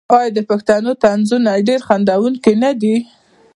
آیا 0.17 0.29
د 0.37 0.39
پښتنو 0.49 0.91
طنزونه 1.03 1.49
ډیر 1.67 1.79
خندونکي 1.87 2.53
نه 2.63 2.71
دي؟ 2.81 2.95